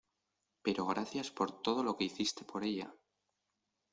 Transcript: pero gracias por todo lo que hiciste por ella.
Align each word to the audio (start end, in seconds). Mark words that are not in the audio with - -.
pero 0.63 0.87
gracias 0.87 1.29
por 1.29 1.61
todo 1.61 1.83
lo 1.83 1.95
que 1.95 2.05
hiciste 2.05 2.43
por 2.43 2.63
ella. 2.63 2.91